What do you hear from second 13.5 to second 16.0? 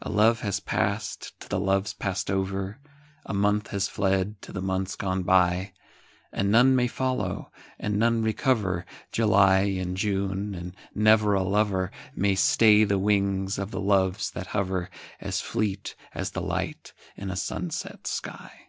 of the Loves that hover, As fleet